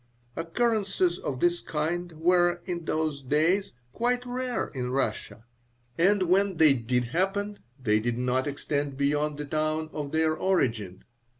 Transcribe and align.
Occurrences 0.35 1.19
of 1.19 1.39
this 1.41 1.59
kind 1.61 2.11
were, 2.13 2.63
in 2.65 2.85
those 2.85 3.21
days, 3.21 3.71
quite 3.93 4.25
rare 4.25 4.69
in 4.69 4.89
Russia, 4.89 5.43
and 5.95 6.23
when 6.23 6.57
they 6.57 6.73
did 6.73 7.03
happen 7.03 7.59
they 7.79 7.99
did 7.99 8.17
not 8.17 8.47
extend 8.47 8.97
beyond 8.97 9.37
the 9.37 9.45
town 9.45 9.91
of 9.93 10.11
their 10.11 10.35
origin. 10.35 11.03